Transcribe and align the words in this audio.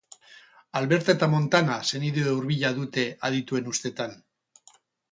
Alberta 0.79 1.13
eta 1.17 1.29
Montana 1.35 1.77
senide 1.91 2.27
hurbila 2.33 2.75
dute 2.81 3.07
adituen 3.31 3.73
ustetan. 3.75 4.23